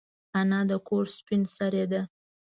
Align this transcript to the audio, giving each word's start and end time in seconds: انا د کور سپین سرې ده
انا 0.39 0.59
د 0.69 0.71
کور 0.87 1.05
سپین 1.17 1.41
سرې 1.55 1.85
ده 1.91 2.01